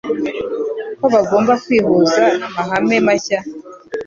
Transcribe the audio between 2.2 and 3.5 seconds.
n'amahame mashya: